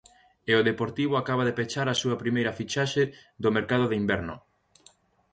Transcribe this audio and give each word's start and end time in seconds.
E 0.49 0.51
o 0.59 0.65
Deportivo 0.69 1.13
acaba 1.17 1.43
de 1.47 1.55
pechar 1.59 1.87
a 1.89 1.99
súa 2.01 2.19
primeira 2.23 2.55
fichaxe 2.59 3.03
do 3.43 3.49
mercado 3.57 3.85
de 3.91 3.95
inverno. 4.01 4.35